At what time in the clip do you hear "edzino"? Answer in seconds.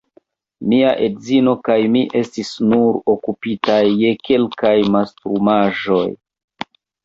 1.07-1.53